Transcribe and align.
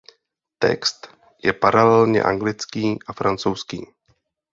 Text 0.59 1.07
je 1.43 1.53
paralelně 1.53 2.23
anglický 2.23 2.99
a 3.07 3.13
francouzský. 3.13 3.85